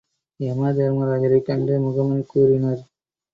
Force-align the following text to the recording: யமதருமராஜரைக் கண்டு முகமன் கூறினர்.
யமதருமராஜரைக் 0.39 1.45
கண்டு 1.45 1.79
முகமன் 1.79 2.25
கூறினர். 2.25 2.81